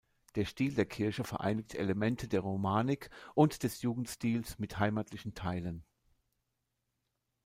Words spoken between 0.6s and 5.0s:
der Kirche vereinigt Elemente der Romanik und des Jugendstils mit